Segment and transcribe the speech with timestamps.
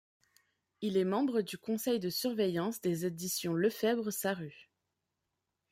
[0.81, 4.71] Il est membre du conseil de surveillance des Éditions Lefebvre Sarrut.